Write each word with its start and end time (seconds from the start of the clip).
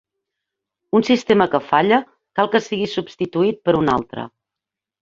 Un 0.99 1.05
sistema 1.09 1.47
que 1.53 1.61
falla 1.67 2.01
cal 2.41 2.51
que 2.57 2.65
sigui 2.71 2.91
substituït 2.97 3.65
per 3.71 3.79
un 3.85 3.97
altre. 3.99 4.31